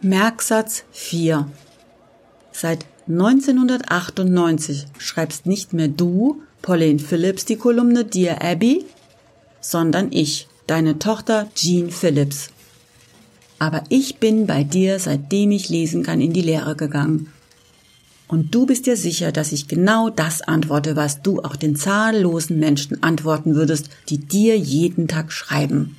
Merksatz 0.00 0.84
4 0.92 1.50
Seit 2.52 2.86
1998 3.08 4.86
schreibst 4.98 5.46
nicht 5.46 5.72
mehr 5.72 5.88
du, 5.88 6.42
Pauline 6.62 6.98
Phillips, 6.98 7.44
die 7.44 7.56
Kolumne 7.56 8.04
Dear 8.04 8.42
Abby, 8.42 8.84
sondern 9.60 10.10
ich, 10.10 10.48
deine 10.66 10.98
Tochter 10.98 11.48
Jean 11.54 11.90
Phillips. 11.90 12.50
Aber 13.58 13.84
ich 13.88 14.16
bin 14.16 14.46
bei 14.46 14.64
dir, 14.64 14.98
seitdem 14.98 15.50
ich 15.50 15.68
lesen 15.68 16.02
kann, 16.02 16.20
in 16.20 16.32
die 16.32 16.42
Lehre 16.42 16.76
gegangen. 16.76 17.32
Und 18.28 18.54
du 18.54 18.66
bist 18.66 18.86
dir 18.86 18.96
sicher, 18.96 19.30
dass 19.30 19.52
ich 19.52 19.68
genau 19.68 20.10
das 20.10 20.42
antworte, 20.42 20.96
was 20.96 21.22
du 21.22 21.40
auch 21.42 21.56
den 21.56 21.76
zahllosen 21.76 22.58
Menschen 22.58 23.02
antworten 23.02 23.54
würdest, 23.54 23.88
die 24.08 24.18
dir 24.18 24.58
jeden 24.58 25.06
Tag 25.06 25.32
schreiben. 25.32 25.96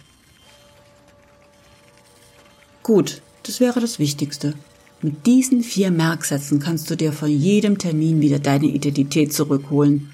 Gut, 2.83 3.21
das 3.43 3.59
wäre 3.59 3.79
das 3.79 3.97
Wichtigste. 3.97 4.53
Mit 5.01 5.25
diesen 5.25 5.63
vier 5.63 5.91
Merksätzen 5.91 6.59
kannst 6.59 6.89
du 6.89 6.95
dir 6.95 7.13
von 7.13 7.29
jedem 7.29 7.77
Termin 7.77 8.19
wieder 8.19 8.39
deine 8.39 8.65
Identität 8.65 9.31
zurückholen. 9.33 10.09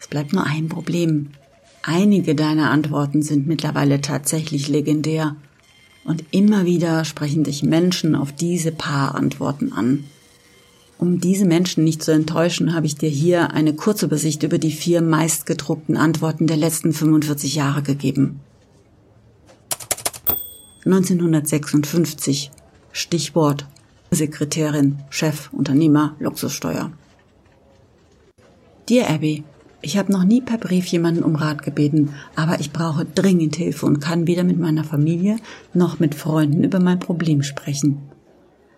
Es 0.00 0.06
bleibt 0.06 0.32
nur 0.32 0.44
ein 0.44 0.68
Problem. 0.68 1.30
Einige 1.82 2.34
deiner 2.34 2.70
Antworten 2.70 3.22
sind 3.22 3.46
mittlerweile 3.46 4.00
tatsächlich 4.00 4.68
legendär. 4.68 5.36
Und 6.06 6.24
immer 6.30 6.64
wieder 6.64 7.04
sprechen 7.04 7.42
dich 7.42 7.64
Menschen 7.64 8.14
auf 8.14 8.32
diese 8.32 8.70
paar 8.70 9.16
Antworten 9.16 9.72
an. 9.72 10.04
Um 10.98 11.20
diese 11.20 11.44
Menschen 11.44 11.84
nicht 11.84 12.02
zu 12.02 12.12
enttäuschen, 12.12 12.74
habe 12.74 12.86
ich 12.86 12.96
dir 12.96 13.10
hier 13.10 13.50
eine 13.50 13.74
Kurzübersicht 13.74 14.42
über 14.44 14.58
die 14.58 14.70
vier 14.70 15.02
meistgedruckten 15.02 15.96
Antworten 15.96 16.46
der 16.46 16.56
letzten 16.56 16.92
45 16.92 17.56
Jahre 17.56 17.82
gegeben. 17.82 18.40
1956. 20.86 22.52
Stichwort 22.92 23.66
Sekretärin, 24.12 25.00
Chef, 25.10 25.52
Unternehmer, 25.52 26.14
Luxussteuer. 26.20 26.92
Dear 28.88 29.10
Abby, 29.10 29.42
ich 29.86 29.96
habe 29.96 30.10
noch 30.10 30.24
nie 30.24 30.40
per 30.40 30.58
Brief 30.58 30.86
jemanden 30.86 31.22
um 31.22 31.36
Rat 31.36 31.62
gebeten, 31.62 32.12
aber 32.34 32.58
ich 32.58 32.72
brauche 32.72 33.04
dringend 33.04 33.54
Hilfe 33.54 33.86
und 33.86 34.00
kann 34.00 34.26
weder 34.26 34.42
mit 34.42 34.58
meiner 34.58 34.82
Familie 34.82 35.36
noch 35.74 36.00
mit 36.00 36.16
Freunden 36.16 36.64
über 36.64 36.80
mein 36.80 36.98
Problem 36.98 37.44
sprechen. 37.44 37.98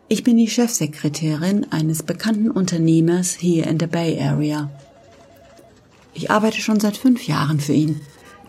Ich 0.08 0.22
bin 0.22 0.36
die 0.36 0.50
Chefsekretärin 0.50 1.66
eines 1.70 2.02
bekannten 2.02 2.50
Unternehmers 2.50 3.32
hier 3.32 3.66
in 3.68 3.78
der 3.78 3.86
Bay 3.86 4.20
Area. 4.20 4.70
Ich 6.12 6.30
arbeite 6.30 6.60
schon 6.60 6.78
seit 6.78 6.98
fünf 6.98 7.26
Jahren 7.26 7.58
für 7.58 7.72
ihn. 7.72 8.02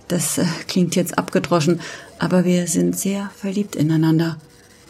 Das 0.10 0.38
äh, 0.38 0.44
klingt 0.68 0.98
jetzt 0.98 1.18
abgedroschen, 1.18 1.80
aber 2.18 2.44
wir 2.44 2.68
sind 2.68 3.00
sehr 3.00 3.30
verliebt 3.38 3.78
ineinander. 3.78 4.36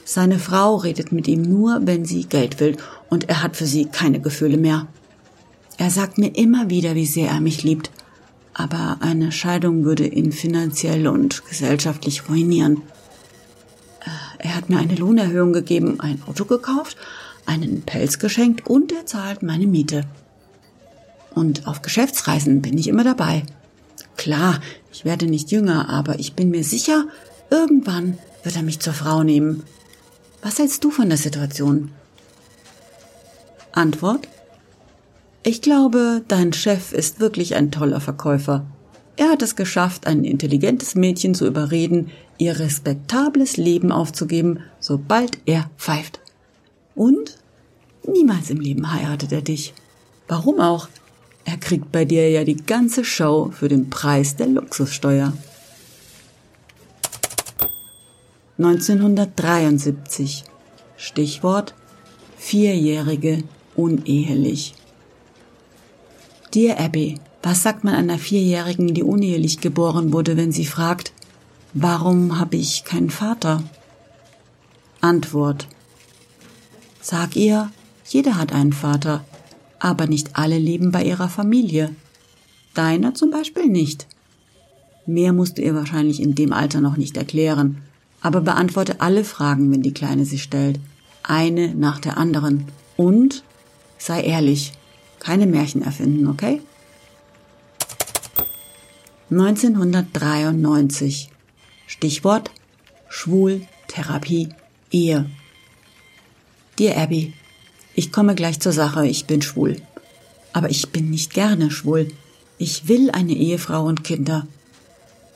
Seine 0.06 0.40
Frau 0.40 0.78
redet 0.78 1.12
mit 1.12 1.28
ihm 1.28 1.44
nur, 1.44 1.82
wenn 1.84 2.04
sie 2.04 2.26
Geld 2.26 2.60
will, 2.60 2.78
und 3.12 3.30
er 3.30 3.44
hat 3.44 3.56
für 3.56 3.68
sie 3.68 3.86
keine 3.86 4.20
Gefühle 4.20 4.58
mehr. 4.58 4.88
Er 5.80 5.90
sagt 5.90 6.18
mir 6.18 6.36
immer 6.36 6.70
wieder, 6.70 6.94
wie 6.94 7.06
sehr 7.06 7.30
er 7.30 7.40
mich 7.40 7.64
liebt, 7.64 7.90
aber 8.54 8.98
eine 9.00 9.32
Scheidung 9.32 9.86
würde 9.86 10.06
ihn 10.06 10.34
finanziell 10.34 11.08
und 11.08 11.46
gesellschaftlich 11.46 12.28
ruinieren. 12.28 12.82
Äh, 14.02 14.10
er 14.40 14.56
hat 14.58 14.70
mir 14.70 14.78
eine 14.78 14.96
Lohnerhöhung 14.96 15.54
gegeben, 15.54 16.02
ein 16.02 16.22
Auto 16.28 16.44
gekauft, 16.44 16.98
einen 17.46 17.84
Pelz 17.84 18.20
geschenkt 18.20 18.68
und 18.68 18.92
er 18.92 19.06
zahlt 19.06 19.42
meine 19.42 19.68
Miete. 19.68 20.04
Und 21.34 21.66
auf 21.66 21.82
Geschäftsreisen 21.82 22.62
bin 22.62 22.78
ich 22.78 22.90
immer 22.90 23.06
dabei. 23.06 23.44
Klar, 24.18 24.60
ich 24.92 25.06
werde 25.06 25.28
nicht 25.28 25.50
jünger, 25.50 25.88
aber 25.88 26.20
ich 26.20 26.34
bin 26.34 26.50
mir 26.50 26.66
sicher, 26.66 27.06
irgendwann 27.50 28.18
wird 28.44 28.58
er 28.58 28.64
mich 28.64 28.82
zur 28.82 28.92
Frau 28.92 29.24
nehmen. 29.24 29.64
Was 30.42 30.60
hältst 30.60 30.84
du 30.84 30.92
von 30.92 31.08
der 31.08 31.18
Situation? 31.18 31.92
Antwort? 33.72 34.28
Ich 35.50 35.64
glaube, 35.64 36.22
dein 36.28 36.54
Chef 36.54 36.94
ist 36.94 37.20
wirklich 37.20 37.56
ein 37.56 37.72
toller 37.72 38.02
Verkäufer. 38.02 38.68
Er 39.18 39.32
hat 39.32 39.42
es 39.42 39.56
geschafft, 39.56 40.06
ein 40.06 40.24
intelligentes 40.24 40.94
Mädchen 40.94 41.34
zu 41.34 41.48
überreden, 41.48 42.12
ihr 42.38 42.60
respektables 42.60 43.58
Leben 43.58 43.92
aufzugeben, 43.92 44.60
sobald 44.80 45.40
er 45.48 45.72
pfeift. 45.76 46.20
Und 46.94 47.40
niemals 48.06 48.52
im 48.52 48.60
Leben 48.60 48.94
heiratet 48.94 49.32
er 49.32 49.42
dich. 49.42 49.74
Warum 50.28 50.60
auch? 50.60 50.88
Er 51.46 51.58
kriegt 51.58 51.92
bei 51.92 52.06
dir 52.06 52.30
ja 52.30 52.44
die 52.44 52.58
ganze 52.58 53.04
Show 53.04 53.50
für 53.52 53.70
den 53.70 53.90
Preis 53.90 54.36
der 54.36 54.50
Luxussteuer. 54.50 55.34
1973 58.60 60.44
Stichwort 60.96 61.74
Vierjährige 62.38 63.42
unehelich. 63.76 64.76
Dear 66.52 66.80
Abby, 66.80 67.20
was 67.44 67.62
sagt 67.62 67.84
man 67.84 67.94
einer 67.94 68.18
Vierjährigen, 68.18 68.96
die 68.96 69.04
unehelich 69.04 69.62
geboren 69.62 70.12
wurde, 70.12 70.36
wenn 70.36 70.52
sie 70.52 70.66
fragt, 70.66 71.14
warum 71.74 72.40
habe 72.40 72.56
ich 72.56 72.86
keinen 72.86 73.12
Vater? 73.12 73.64
Antwort. 75.00 75.68
Sag 77.02 77.36
ihr, 77.36 77.70
jeder 78.08 78.36
hat 78.36 78.52
einen 78.52 78.74
Vater, 78.74 79.24
aber 79.78 80.08
nicht 80.08 80.38
alle 80.38 80.58
leben 80.58 80.92
bei 80.92 81.04
ihrer 81.04 81.30
Familie. 81.30 81.96
Deiner 82.74 83.14
zum 83.14 83.30
Beispiel 83.30 83.68
nicht. 83.68 84.08
Mehr 85.06 85.34
musst 85.34 85.60
du 85.60 85.62
ihr 85.62 85.76
wahrscheinlich 85.76 86.20
in 86.20 86.34
dem 86.34 86.52
Alter 86.52 86.82
noch 86.82 86.98
nicht 86.98 87.16
erklären, 87.16 87.84
aber 88.22 88.42
beantworte 88.42 89.02
alle 89.02 89.24
Fragen, 89.24 89.72
wenn 89.72 89.84
die 89.84 89.94
Kleine 89.94 90.26
sie 90.26 90.40
stellt, 90.40 90.80
eine 91.22 91.76
nach 91.76 92.00
der 92.00 92.18
anderen. 92.18 92.66
Und 92.98 93.44
sei 94.00 94.24
ehrlich, 94.24 94.74
keine 95.20 95.46
Märchen 95.48 95.84
erfinden, 95.84 96.28
okay? 96.28 96.62
1993. 99.32 101.30
Stichwort 101.88 102.52
Schwul, 103.10 103.62
Therapie, 103.88 104.50
Ehe. 104.92 105.30
Dear 106.78 106.98
Abby, 106.98 107.34
Ich 108.00 108.14
komme 108.14 108.34
gleich 108.34 108.62
zur 108.62 108.72
Sache, 108.72 109.06
ich 109.06 109.26
bin 109.26 109.42
schwul. 109.42 109.76
Aber 110.54 110.70
ich 110.70 110.90
bin 110.92 111.10
nicht 111.10 111.34
gerne 111.34 111.70
schwul. 111.70 112.08
Ich 112.58 112.88
will 112.88 113.12
eine 113.12 113.34
Ehefrau 113.34 113.84
und 113.84 114.06
Kinder. 114.06 114.48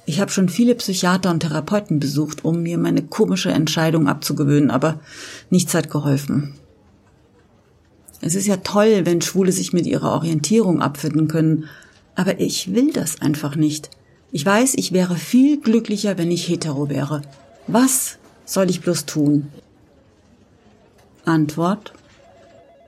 Ich 0.06 0.22
habe 0.22 0.32
schon 0.32 0.48
viele 0.50 0.76
Psychiater 0.76 1.30
und 1.30 1.42
Therapeuten 1.42 2.00
besucht, 2.00 2.46
um 2.46 2.64
mir 2.64 2.78
meine 2.78 3.04
komische 3.04 3.52
Entscheidung 3.52 4.08
abzugewöhnen, 4.08 4.72
aber 4.72 5.00
nichts 5.50 5.74
hat 5.74 5.90
geholfen. 5.90 6.54
Es 8.26 8.36
ist 8.36 8.48
ja 8.48 8.56
toll, 8.56 9.02
wenn 9.04 9.22
Schwule 9.22 9.52
sich 9.52 9.74
mit 9.74 9.86
ihrer 9.86 10.14
Orientierung 10.14 10.82
abfinden 10.82 11.28
können, 11.28 11.66
aber 12.16 12.40
ich 12.40 12.74
will 12.74 12.94
das 12.94 13.22
einfach 13.22 13.58
nicht. 13.58 13.90
Ich 14.32 14.46
weiß, 14.46 14.76
ich 14.76 14.94
wäre 14.94 15.18
viel 15.18 15.60
glücklicher, 15.60 16.18
wenn 16.18 16.32
ich 16.32 16.48
hetero 16.48 16.88
wäre. 16.88 17.22
Was 17.68 18.18
soll 18.46 18.70
ich 18.70 18.80
bloß 18.80 19.06
tun? 19.08 19.50
Antwort. 21.26 21.94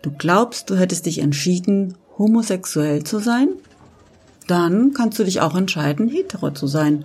Du 0.04 0.12
glaubst, 0.18 0.70
du 0.70 0.78
hättest 0.78 1.06
dich 1.06 1.20
entschieden, 1.20 1.96
homosexuell 2.18 3.04
zu 3.04 3.20
sein? 3.20 3.50
Dann 4.48 4.94
kannst 4.94 5.20
du 5.20 5.26
dich 5.26 5.42
auch 5.42 5.56
entscheiden, 5.56 6.08
hetero 6.08 6.52
zu 6.52 6.68
sein. 6.68 7.04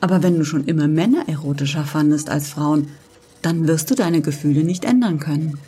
Aber 0.00 0.22
wenn 0.22 0.38
du 0.38 0.46
schon 0.46 0.64
immer 0.64 0.88
Männer 0.88 1.28
erotischer 1.28 1.84
fandest 1.84 2.30
als 2.30 2.48
Frauen, 2.48 2.88
dann 3.42 3.68
wirst 3.68 3.90
du 3.90 3.96
deine 3.96 4.22
Gefühle 4.22 4.64
nicht 4.64 4.86
ändern 4.86 5.18
können. 5.18 5.58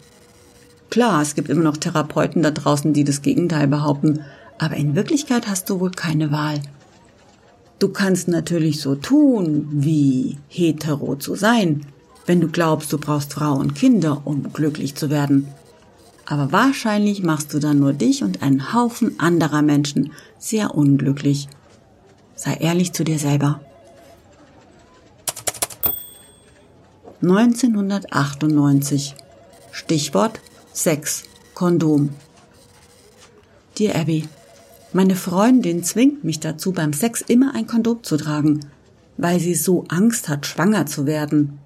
Klar, 0.95 1.23
es 1.23 1.35
gibt 1.35 1.49
immer 1.49 1.65
noch 1.65 1.77
Therapeuten 1.77 2.45
da 2.45 2.53
draußen, 2.53 2.93
die 2.93 3.03
das 3.03 3.21
Gegenteil 3.21 3.67
behaupten, 3.67 4.21
aber 4.61 4.77
in 4.77 4.95
Wirklichkeit 4.95 5.49
hast 5.49 5.69
du 5.69 5.81
wohl 5.81 5.91
keine 5.91 6.31
Wahl. 6.31 6.63
Du 7.81 7.89
kannst 7.89 8.29
natürlich 8.29 8.81
so 8.81 8.95
tun, 8.95 9.67
wie 9.73 10.39
hetero 10.47 11.17
zu 11.17 11.35
sein, 11.35 11.85
wenn 12.27 12.41
du 12.41 12.47
glaubst, 12.47 12.93
du 12.93 12.99
brauchst 12.99 13.33
Frau 13.33 13.55
und 13.55 13.75
Kinder, 13.75 14.23
um 14.25 14.53
glücklich 14.53 14.95
zu 14.95 15.11
werden. 15.11 15.49
Aber 16.27 16.53
wahrscheinlich 16.53 17.25
machst 17.25 17.53
du 17.53 17.59
dann 17.59 17.81
nur 17.81 17.93
dich 17.93 18.23
und 18.23 18.41
einen 18.41 18.73
Haufen 18.73 19.19
anderer 19.19 19.63
Menschen 19.63 20.13
sehr 20.39 20.77
unglücklich. 20.77 21.49
Sei 22.37 22.55
ehrlich 22.55 22.93
zu 22.93 23.03
dir 23.03 23.19
selber. 23.19 23.61
1998 27.21 29.17
Stichwort 29.73 30.39
Sex, 30.77 31.23
Kondom. 31.55 32.11
Dear 33.79 33.95
Abby, 33.95 34.29
meine 34.93 35.15
Freundin 35.15 35.85
zwingt 35.85 36.25
mich 36.25 36.41
dazu, 36.41 36.73
beim 36.73 36.93
Sex 36.93 37.21
immer 37.21 37.55
ein 37.55 37.69
Kondom 37.69 38.03
zu 38.03 38.17
tragen, 38.17 38.59
weil 39.17 39.39
sie 39.39 39.55
so 39.55 39.85
Angst 39.87 40.29
hat, 40.29 40.47
schwanger 40.47 40.87
zu 40.87 41.07
werden. 41.07 41.61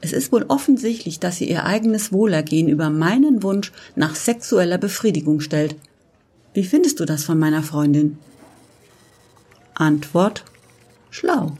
Es 0.00 0.12
ist 0.12 0.32
wohl 0.32 0.44
offensichtlich, 0.48 1.20
dass 1.20 1.36
sie 1.36 1.48
ihr 1.48 1.66
eigenes 1.66 2.12
Wohlergehen 2.12 2.68
über 2.68 2.90
meinen 2.90 3.44
Wunsch 3.44 3.70
nach 3.94 4.16
sexueller 4.16 4.78
Befriedigung 4.78 5.38
stellt. 5.38 5.76
Wie 6.52 6.64
findest 6.64 6.98
du 6.98 7.04
das 7.04 7.22
von 7.22 7.38
meiner 7.38 7.62
Freundin? 7.62 8.18
Antwort 9.74 10.44
schlau. 11.10 11.56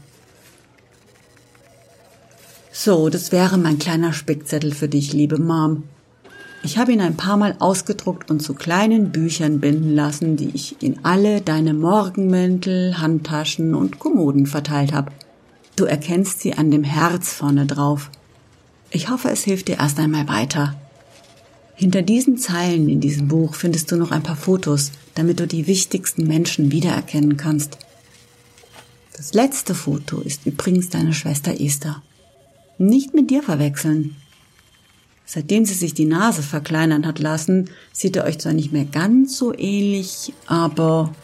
So, 2.73 3.09
das 3.09 3.31
wäre 3.31 3.57
mein 3.57 3.79
kleiner 3.79 4.13
Spickzettel 4.13 4.75
für 4.75 4.89
dich, 4.89 5.13
liebe 5.13 5.39
Mom. 5.39 5.85
Ich 6.65 6.79
habe 6.79 6.93
ihn 6.93 7.01
ein 7.01 7.17
paar 7.17 7.37
Mal 7.37 7.57
ausgedruckt 7.59 8.31
und 8.31 8.41
zu 8.41 8.55
kleinen 8.55 9.11
Büchern 9.11 9.59
binden 9.59 9.95
lassen, 9.95 10.37
die 10.37 10.51
ich 10.55 10.81
in 10.81 11.05
alle 11.05 11.41
deine 11.41 11.75
Morgenmäntel, 11.75 13.01
Handtaschen 13.01 13.75
und 13.75 13.99
Kommoden 13.99 14.47
verteilt 14.47 14.93
habe. 14.93 15.11
Du 15.75 15.85
erkennst 15.85 16.41
sie 16.41 16.55
an 16.55 16.71
dem 16.71 16.85
Herz 16.85 17.33
vorne 17.33 17.67
drauf. 17.67 18.11
Ich 18.91 19.11
hoffe, 19.11 19.31
es 19.31 19.43
hilft 19.43 19.69
dir 19.69 19.79
erst 19.79 19.99
einmal 19.99 20.29
weiter. 20.29 20.77
Hinter 21.75 22.03
diesen 22.03 22.37
Zeilen 22.37 22.89
in 22.89 23.01
diesem 23.01 23.27
Buch 23.27 23.55
findest 23.55 23.91
du 23.91 23.97
noch 23.97 24.13
ein 24.13 24.23
paar 24.23 24.37
Fotos, 24.37 24.93
damit 25.17 25.41
du 25.41 25.49
die 25.49 25.67
wichtigsten 25.67 26.29
Menschen 26.29 26.71
wiedererkennen 26.71 27.37
kannst. 27.37 27.79
Das 29.17 29.35
letzte 29.35 29.75
Foto 29.75 30.21
ist 30.21 30.47
übrigens 30.47 30.91
deine 30.91 31.13
Schwester 31.13 31.61
Esther. 31.61 32.03
Nicht 32.79 33.15
mit 33.15 33.31
dir 33.31 33.43
verwechseln. 33.43 34.17
Seitdem 35.25 35.65
sie 35.65 35.75
sich 35.75 35.95
die 35.95 36.05
Nase 36.05 36.43
verkleinern 36.43 37.07
hat 37.07 37.19
lassen, 37.19 37.71
sieht 37.93 38.17
er 38.17 38.25
euch 38.25 38.39
zwar 38.39 38.53
nicht 38.53 38.73
mehr 38.73 38.85
ganz 38.85 39.37
so 39.37 39.57
ähnlich, 39.57 40.33
aber 40.47 41.15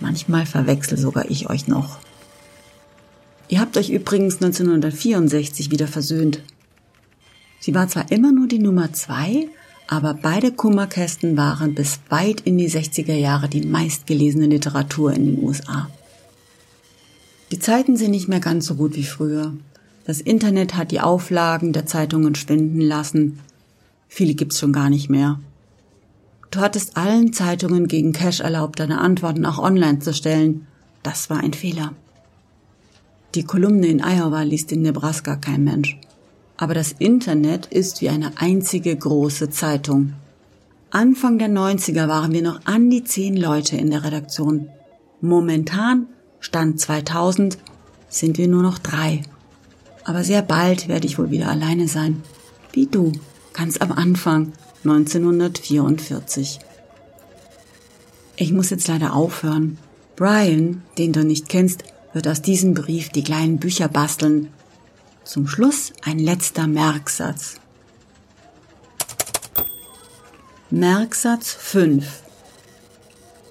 manchmal 0.00 0.46
verwechsel 0.46 0.98
sogar 0.98 1.30
ich 1.30 1.48
euch 1.48 1.68
noch. 1.68 1.98
Ihr 3.48 3.60
habt 3.60 3.76
euch 3.76 3.90
übrigens 3.90 4.36
1964 4.36 5.70
wieder 5.70 5.86
versöhnt. 5.86 6.42
Sie 7.60 7.74
war 7.74 7.86
zwar 7.88 8.10
immer 8.10 8.32
nur 8.32 8.48
die 8.48 8.58
Nummer 8.58 8.92
zwei, 8.92 9.48
aber 9.86 10.14
beide 10.14 10.52
Kummerkästen 10.52 11.36
waren 11.36 11.74
bis 11.74 12.00
weit 12.08 12.40
in 12.40 12.56
die 12.56 12.70
60er 12.70 13.14
Jahre 13.14 13.48
die 13.48 13.66
meistgelesene 13.66 14.46
Literatur 14.46 15.12
in 15.12 15.26
den 15.26 15.44
USA. 15.44 15.90
Die 17.50 17.58
Zeiten 17.58 17.98
sind 17.98 18.12
nicht 18.12 18.28
mehr 18.28 18.40
ganz 18.40 18.66
so 18.66 18.74
gut 18.74 18.96
wie 18.96 19.04
früher. 19.04 19.52
Das 20.04 20.20
Internet 20.20 20.74
hat 20.74 20.90
die 20.90 21.00
Auflagen 21.00 21.72
der 21.72 21.86
Zeitungen 21.86 22.34
schwinden 22.34 22.80
lassen. 22.80 23.38
Viele 24.08 24.34
gibt's 24.34 24.58
schon 24.58 24.72
gar 24.72 24.90
nicht 24.90 25.08
mehr. 25.08 25.38
Du 26.50 26.60
hattest 26.60 26.96
allen 26.96 27.32
Zeitungen 27.32 27.88
gegen 27.88 28.12
Cash 28.12 28.40
erlaubt, 28.40 28.80
deine 28.80 29.00
Antworten 29.00 29.46
auch 29.46 29.58
online 29.58 30.00
zu 30.00 30.12
stellen. 30.12 30.66
Das 31.02 31.30
war 31.30 31.38
ein 31.38 31.54
Fehler. 31.54 31.92
Die 33.34 33.44
Kolumne 33.44 33.86
in 33.86 34.02
Iowa 34.02 34.42
liest 34.42 34.72
in 34.72 34.82
Nebraska 34.82 35.36
kein 35.36 35.64
Mensch. 35.64 35.98
Aber 36.58 36.74
das 36.74 36.92
Internet 36.92 37.66
ist 37.66 38.02
wie 38.02 38.10
eine 38.10 38.32
einzige 38.36 38.94
große 38.94 39.50
Zeitung. 39.50 40.12
Anfang 40.90 41.38
der 41.38 41.48
90er 41.48 42.08
waren 42.08 42.32
wir 42.32 42.42
noch 42.42 42.60
an 42.66 42.90
die 42.90 43.04
zehn 43.04 43.36
Leute 43.36 43.76
in 43.76 43.90
der 43.90 44.04
Redaktion. 44.04 44.68
Momentan, 45.22 46.08
Stand 46.40 46.78
2000, 46.80 47.56
sind 48.10 48.36
wir 48.36 48.48
nur 48.48 48.62
noch 48.62 48.78
drei. 48.78 49.22
Aber 50.04 50.24
sehr 50.24 50.42
bald 50.42 50.88
werde 50.88 51.06
ich 51.06 51.18
wohl 51.18 51.30
wieder 51.30 51.48
alleine 51.48 51.88
sein. 51.88 52.22
Wie 52.72 52.86
du, 52.86 53.12
ganz 53.52 53.78
am 53.78 53.92
Anfang, 53.92 54.52
1944. 54.84 56.58
Ich 58.36 58.52
muss 58.52 58.70
jetzt 58.70 58.88
leider 58.88 59.14
aufhören. 59.14 59.78
Brian, 60.16 60.82
den 60.98 61.12
du 61.12 61.24
nicht 61.24 61.48
kennst, 61.48 61.84
wird 62.12 62.26
aus 62.28 62.42
diesem 62.42 62.74
Brief 62.74 63.10
die 63.10 63.22
kleinen 63.22 63.58
Bücher 63.58 63.88
basteln. 63.88 64.48
Zum 65.24 65.46
Schluss 65.46 65.92
ein 66.02 66.18
letzter 66.18 66.66
Merksatz. 66.66 67.56
Merksatz 70.70 71.52
5. 71.52 72.22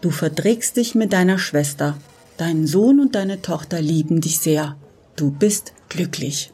Du 0.02 0.10
verträgst 0.10 0.78
dich 0.78 0.96
mit 0.96 1.14
deiner 1.14 1.38
Schwester. 1.38 1.98
Dein 2.38 2.66
Sohn 2.66 3.00
und 3.00 3.16
deine 3.16 3.42
Tochter 3.42 3.82
lieben 3.82 4.20
dich 4.20 4.40
sehr. 4.40 4.76
Du 5.16 5.32
bist 5.32 5.74
glücklich. 5.90 6.52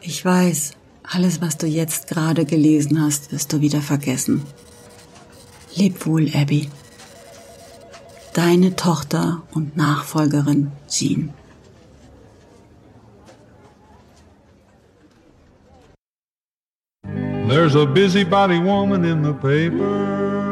Ich 0.00 0.24
weiß, 0.24 0.72
alles, 1.04 1.40
was 1.40 1.58
du 1.58 1.66
jetzt 1.66 2.08
gerade 2.08 2.44
gelesen 2.44 3.00
hast, 3.00 3.32
wirst 3.32 3.52
du 3.52 3.60
wieder 3.60 3.80
vergessen. 3.80 4.42
Leb 5.74 6.06
wohl, 6.06 6.28
Abby. 6.34 6.68
Deine 8.34 8.74
Tochter 8.76 9.42
und 9.52 9.76
Nachfolgerin 9.76 10.72
Jean. 10.88 11.32
There's 17.48 17.76
a 17.76 17.84
busybody 17.84 18.58
woman 18.58 19.04
in 19.04 19.22
the 19.22 19.34
paper. 19.34 20.51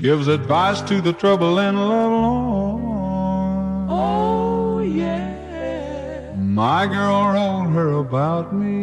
Gives 0.00 0.28
advice 0.28 0.80
to 0.82 1.00
the 1.00 1.12
trouble 1.12 1.58
and 1.58 1.76
love 1.76 2.80
Oh, 3.90 4.78
yeah. 4.80 6.34
My 6.36 6.86
girl 6.86 7.32
wrote 7.32 7.72
her 7.72 7.92
about 7.94 8.54
me. 8.54 8.78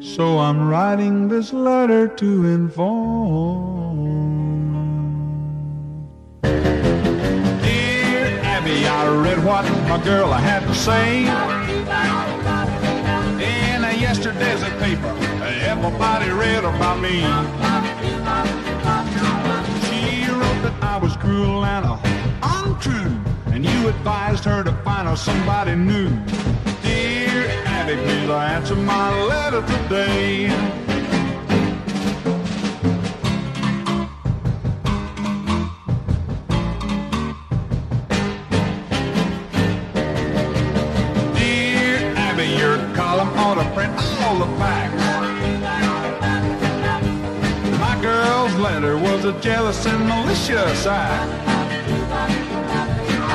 So 0.00 0.38
I'm 0.38 0.68
writing 0.68 1.28
this 1.28 1.52
letter 1.52 2.08
to 2.08 2.46
inform. 2.46 4.06
Dear 6.42 8.40
Abby, 8.42 8.86
I 8.86 9.08
read 9.08 9.44
what 9.44 9.64
my 9.88 10.02
girl 10.02 10.32
had 10.32 10.66
to 10.66 10.74
say. 10.74 11.26
In 13.44 13.82
yesterday's 14.00 14.62
paper, 14.80 15.14
everybody 15.44 16.30
read 16.30 16.64
about 16.64 16.98
me. 17.00 18.55
I 20.96 20.98
was 20.98 21.14
cruel 21.18 21.62
and 21.62 21.84
untrue, 22.42 23.20
and 23.52 23.62
you 23.66 23.88
advised 23.88 24.46
her 24.46 24.64
to 24.64 24.72
find 24.82 25.06
her 25.06 25.14
somebody 25.14 25.74
new. 25.74 26.08
Dear 26.82 27.50
Abby, 27.66 27.96
please 27.96 28.30
answer 28.30 28.76
my 28.76 29.24
letter 29.26 29.60
today. 29.60 30.85
A 49.26 49.40
jealous 49.40 49.84
and 49.86 50.06
malicious 50.06 50.86
act. 50.86 51.48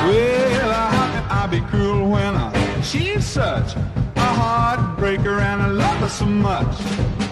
Well, 0.06 0.72
how 0.72 1.12
can 1.12 1.24
I 1.30 1.46
be 1.46 1.60
cruel 1.60 2.08
when 2.08 2.34
I, 2.34 2.80
she's 2.80 3.26
such 3.26 3.76
a 3.76 4.30
heartbreaker 4.40 5.38
and 5.40 5.60
I 5.60 5.68
love 5.68 5.98
her 5.98 6.08
so 6.08 6.24
much? 6.24 6.78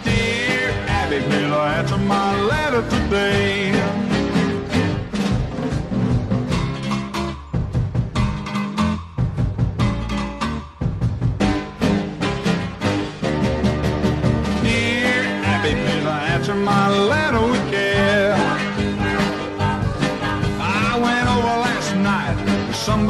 Dear 0.04 0.70
Abby, 0.88 1.20
will 1.28 1.54
I 1.54 1.74
answer 1.76 1.96
my 1.96 2.38
letter 2.42 2.82
today? 2.90 3.70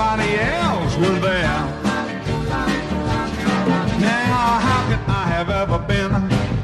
Somebody 0.00 0.34
else 0.38 0.96
was 0.96 1.20
there. 1.20 1.60
Now, 4.00 4.58
how 4.66 4.80
could 4.88 5.04
I 5.06 5.24
have 5.26 5.50
ever 5.50 5.78
been 5.78 6.10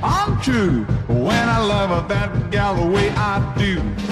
untrue 0.03 0.85
when 1.07 1.47
I 1.47 1.59
love 1.59 2.09
that 2.09 2.51
gal 2.51 2.75
the 2.77 2.87
way 2.87 3.11
I 3.11 3.55
do? 3.59 4.06